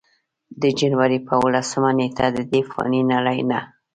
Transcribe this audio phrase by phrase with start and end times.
[0.61, 3.59] د جنورۍ پۀ اولسمه نېټه ددې فانې نړۍ نه